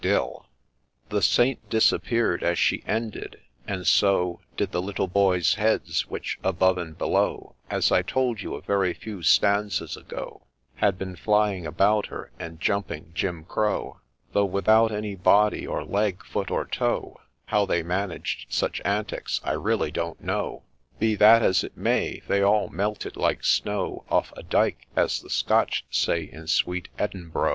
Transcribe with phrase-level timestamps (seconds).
[0.01, 0.43] OD1LLE
[1.09, 6.79] The Saint disappear'd as she ended, and so Did the little boys' heads, which, above
[6.79, 10.41] and below, As I told you a very few stanzas ago,
[10.77, 13.99] Had been flying about her, and jumping Jim Crow;
[14.33, 19.51] Though, without any body, or leg, foot, or toe, How they managed Such antics, I
[19.51, 20.63] really don't know;
[20.97, 25.29] Be that as it may, they all' melted like snow Off a dyke,' as the
[25.29, 27.49] Scotch say in Sweet Edinbro'.